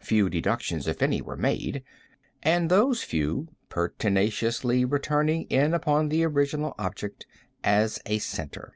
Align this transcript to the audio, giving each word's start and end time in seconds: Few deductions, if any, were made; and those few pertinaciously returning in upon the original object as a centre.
Few 0.00 0.30
deductions, 0.30 0.86
if 0.86 1.02
any, 1.02 1.20
were 1.20 1.34
made; 1.36 1.82
and 2.40 2.70
those 2.70 3.02
few 3.02 3.48
pertinaciously 3.68 4.84
returning 4.84 5.42
in 5.48 5.74
upon 5.74 6.08
the 6.08 6.22
original 6.24 6.76
object 6.78 7.26
as 7.64 7.98
a 8.06 8.18
centre. 8.20 8.74